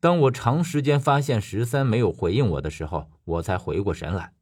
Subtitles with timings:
[0.00, 4.32] 当我长时间发现十三没有回应我的时候，我才回过神来。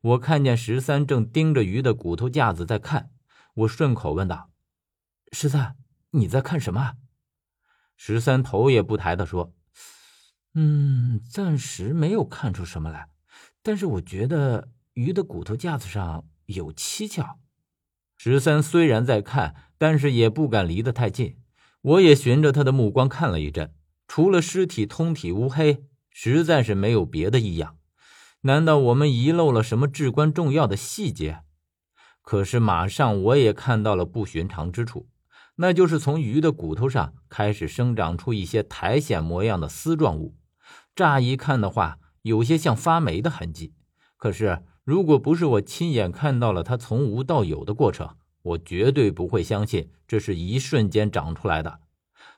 [0.00, 3.10] 我看见十三正盯着鱼的骨头架子在看，
[3.54, 4.50] 我顺口问道
[5.32, 5.76] ：“十三，
[6.12, 6.92] 你在看什么？”
[7.98, 9.52] 十三头也不抬的说
[10.54, 13.08] ：“嗯，暂时没有看出什么来，
[13.60, 17.40] 但是我觉得鱼的骨头架子上有蹊跷。”
[18.16, 21.40] 十三虽然在看，但是也不敢离得太近。
[21.82, 23.74] 我也循着他的目光看了一阵，
[24.08, 27.76] 除了尸体通体乌黑，实在是没有别的异样。
[28.40, 31.42] 难道我们遗漏了什么至关重要的细节？
[32.22, 35.08] 可是马上我也看到了不寻常之处，
[35.56, 40.36] 那就是从鱼的骨头上开始生长出一些苔藓模样的丝状物。
[40.96, 43.74] 乍一看的话，有些像发霉的痕迹。
[44.16, 51.80] 可是如果不是我亲眼看到了它从无到有的过程，我绝对不会相信这是一瞬间长出来的。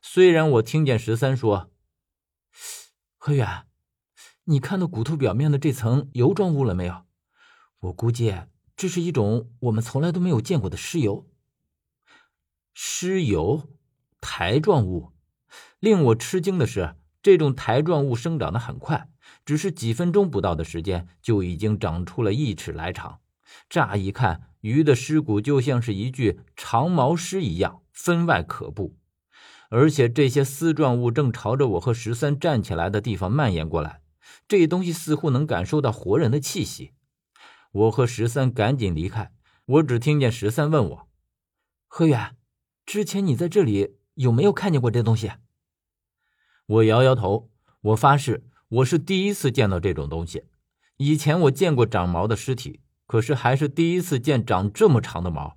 [0.02, 1.70] 虽然我听见十三说
[3.16, 3.66] ：“何远。”
[4.44, 7.04] 你看到骨头表面的这层油状物了没有？
[7.80, 8.34] 我估计
[8.76, 11.28] 这是一种我们从来都没有见过的尸油。
[12.74, 13.68] 尸油，
[14.20, 15.12] 苔状物。
[15.78, 19.08] 令我吃惊的是，这种苔状物生长的很快，
[19.44, 23.20] 只是几分钟不到的时间，就已经长出了一尺来长。
[23.68, 28.96] 乍一看，鱼的尸骨就像是一具长毛尸一样，分外可怖。
[29.70, 34.02] 而且这些丝状物正朝着我和十三站起来的地方蔓延过来。
[34.46, 36.92] 这东西似乎能感受到活人的气息。
[37.72, 39.32] 我和十三赶紧离开。
[39.64, 41.08] 我只听见十三问我
[41.86, 42.36] ：“何远，
[42.84, 45.30] 之前你在这里有没有看见过这东西？”
[46.66, 47.48] 我摇摇头。
[47.82, 50.42] 我发誓，我是第一次见到这种东西。
[50.96, 55.56] 以前我见过长毛的尸体，可是还是第一次见长这么长的毛。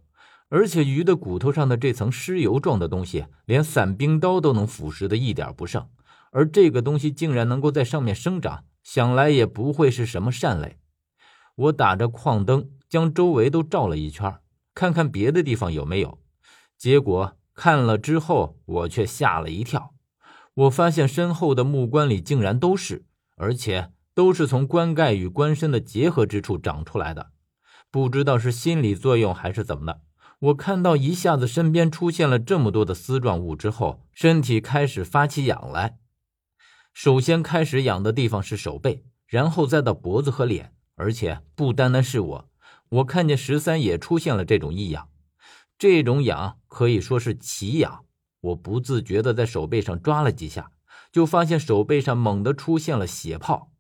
[0.54, 5.90] 而且鱼的骨头上的这层尸油状的东西，连伞兵刀都能腐蚀的一点不剩。
[6.30, 8.64] 而这个东西竟然能够在上面生长。
[8.84, 10.78] 想来也不会是什么善类。
[11.56, 14.40] 我打着矿灯，将周围都照了一圈，
[14.76, 16.20] 看看别的地方有没有。
[16.78, 19.96] 结果看了之后，我却吓了一跳。
[20.54, 23.06] 我发现身后的木棺里竟然都是，
[23.38, 27.32] 而且都是从棺盖与棺身的结合之处长出来的。
[27.90, 30.02] 不知道是心理作用还是怎么的，
[30.44, 35.98] 我看到一下子身边出现了这么多的丝状物之后，身体开始发起痒来。
[36.94, 42.50] 首先开始痒的地方是手背，然后再到脖子和脸，而且不单单是我，
[42.90, 45.08] 我看见十三也出现了这种异样。
[45.78, 48.04] 这种痒可以说是奇痒，
[48.42, 50.72] 我不自觉的在手背上抓了几下，
[51.10, 53.72] 就发现手背上猛地出现了血泡。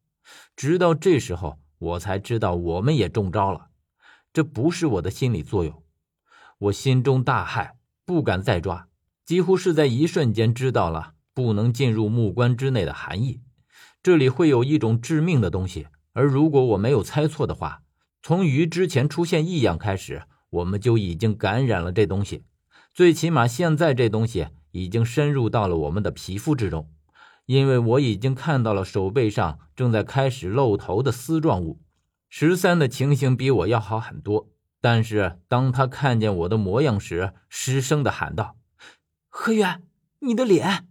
[0.55, 3.67] 直到这时候，我才知道我们也中招了。
[4.31, 5.83] 这不是我的心理作用，
[6.63, 7.71] 我心中大骇，
[8.05, 8.87] 不敢再抓，
[9.25, 11.13] 几乎是在一瞬间知道了。
[11.33, 13.41] 不能进入木棺之内的含义，
[14.03, 15.87] 这里会有一种致命的东西。
[16.13, 17.81] 而如果我没有猜错的话，
[18.21, 22.43] 从鱼之前出现异样开始，我们就已经感染了这东西。
[22.93, 26.87] 最起码现在这东西已经深入到了我们的皮肤之中，
[27.47, 31.81] 因为我已经看到了手背上正在开始露头的丝状物。
[32.29, 34.49] 十三的情形比我要好很多，
[34.83, 38.57] 但是当他看见我的模样时，失声的喊道
[39.29, 39.81] ：“何远，
[40.19, 40.89] 你的脸！”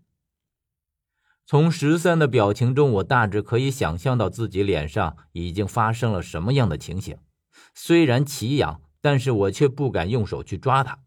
[1.44, 7.18] 从十三的表情中，我大致可以想象到自己脸上已经发生了什么样的情形。
[7.74, 11.00] 虽然奇痒，但是我却不敢用手去抓它。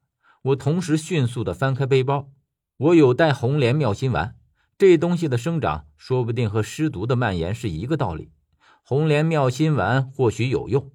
[0.44, 2.30] 我同时迅速的翻开背包，
[2.78, 4.36] 我有带红莲妙心丸，
[4.78, 8.30] 这东西的生长说不定和尸毒的蔓延是一个道理。
[8.84, 10.92] 红莲妙心丸或许有用。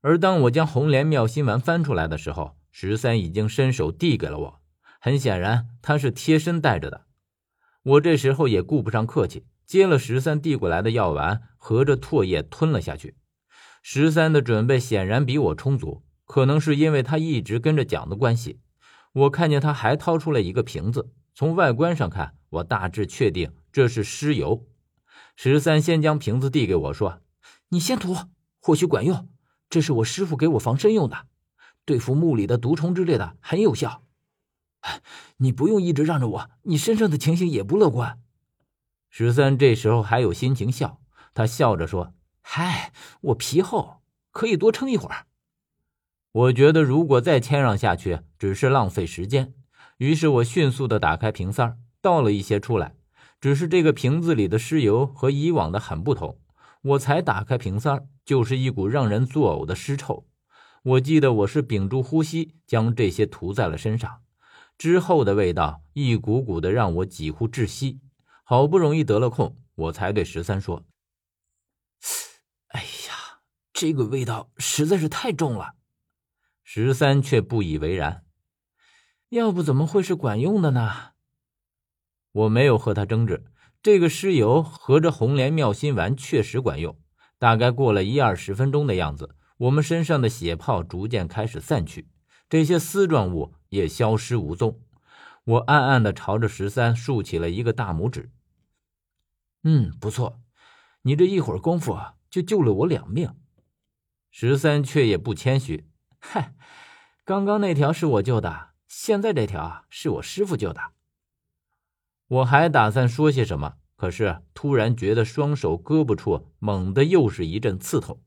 [0.00, 4.60] 而当我将红莲妙心丸翻出来的时候，十三已经伸手递给了我。
[5.00, 7.06] 很显然，他是贴身带着的。
[7.82, 13.16] 我这时候也顾不上客气，接了十三递过来的药丸，合着唾液吞了下去。
[13.82, 18.60] 十三的准备显然比我充足，可能是因为他一直跟着讲的关系。
[19.12, 24.66] 我看见他还掏出了一个瓶子，从外观上看，我大致确定这是尸油。
[25.36, 27.20] 十三先将瓶子递给我说
[27.70, 28.16] ：“你先涂，
[28.60, 29.28] 或许管用。
[29.68, 31.26] 这是我师傅给我防身用的，
[31.84, 34.02] 对付墓里的毒虫之类的很有效。”
[35.38, 38.20] 你不用一直让着我，你身上的情形也不乐观。
[39.10, 41.00] 十三这时候还有心情笑，
[41.34, 45.26] 他笑着说：“嗨，我皮厚，可以多撑一会儿。”
[46.30, 49.54] 我觉得如果再谦让下去，只是浪费时间。
[49.96, 52.94] 于是我迅速的打开瓶塞，倒了一些出来。
[53.40, 56.38] 只是这个瓶子里的尸油和以往的很不同。
[56.82, 60.28] 我才打开瓶塞，就是一股让人作呕的尸臭。
[60.82, 64.22] 我记得我是屏住呼吸，将这些涂在了身上。
[64.78, 68.00] 之后的味道一股股的，让我几乎窒息，
[68.44, 70.84] 好不容易得了空，我才对十三说
[72.68, 73.40] ：“哎呀，
[73.72, 75.74] 这个味道实在是太重了。”
[76.62, 78.24] 十三却不以为然
[79.30, 81.12] ：“要不怎么会是管用的呢？”
[82.32, 83.46] 我没有和他争执，
[83.86, 86.98] 这个尸油和着红莲妙心丸确实管用。
[87.38, 92.08] 大概过了一二十分钟的样子，我们身上的血泡逐渐开始散去，
[92.48, 94.80] 这些丝状物也消失无踪。
[95.44, 98.32] 我暗暗的朝着十三竖起了一个大拇指。
[99.62, 100.40] 嗯，不错，
[101.02, 103.36] 你这一会儿功夫啊，就救了我两命。
[104.32, 106.56] 十三却也不谦虚，嗨，
[107.24, 110.95] 刚刚那条是我救的，现在这条是我师傅救的。
[112.28, 118.20] 我还打算说些什么，可是突然觉得双手胳膊处猛地又是一阵刺痛，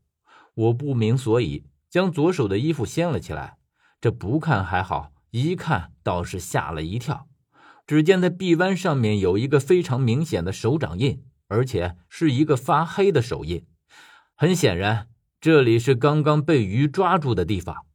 [0.55, 3.57] 我不明所以，将左手的衣服掀了起来。
[3.99, 5.11] 这不看还好。
[5.31, 7.27] 一看倒是吓了一跳，
[7.85, 13.67] 只见在臂弯上面有一个非常明显的手掌印，而且是一个发黑的手印。
[14.35, 15.07] 很显然，
[15.39, 17.85] 这里是刚刚被鱼抓住的地方。